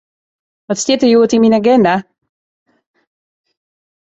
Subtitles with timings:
[0.67, 1.95] Wat stiet der hjoed yn myn aginda?